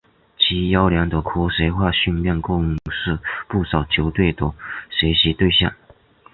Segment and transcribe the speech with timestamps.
[0.35, 4.51] 其优良的科学化训练更是不少球队的
[4.89, 5.71] 学习对象。